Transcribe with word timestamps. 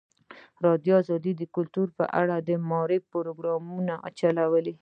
ازادي 0.61 0.91
راډیو 1.13 1.33
د 1.39 1.43
کلتور 1.55 1.87
په 1.97 2.05
اړه 2.21 2.35
د 2.47 2.49
معارفې 2.69 3.07
پروګرامونه 3.13 3.93
چلولي. 4.19 4.73